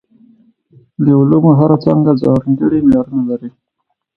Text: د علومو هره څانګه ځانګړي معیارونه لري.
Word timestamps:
د 1.03 1.05
علومو 1.19 1.51
هره 1.59 1.77
څانګه 1.83 2.11
ځانګړي 2.23 2.79
معیارونه 2.85 3.23
لري. 3.29 3.49